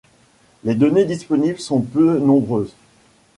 Les 0.63 0.73
données 0.73 1.05
disponibles 1.05 1.59
sont 1.59 1.79
peu 1.79 2.17
nombreuses. 2.17 2.73